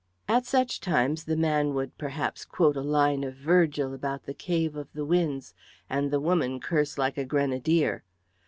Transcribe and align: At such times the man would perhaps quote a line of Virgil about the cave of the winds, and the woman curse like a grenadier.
At 0.27 0.47
such 0.47 0.79
times 0.79 1.25
the 1.25 1.35
man 1.37 1.75
would 1.75 1.95
perhaps 1.99 2.43
quote 2.43 2.75
a 2.75 2.81
line 2.81 3.23
of 3.23 3.35
Virgil 3.35 3.93
about 3.93 4.23
the 4.23 4.33
cave 4.33 4.75
of 4.75 4.91
the 4.93 5.05
winds, 5.05 5.53
and 5.91 6.09
the 6.09 6.19
woman 6.19 6.59
curse 6.59 6.97
like 6.97 7.19
a 7.19 7.23
grenadier. 7.23 8.03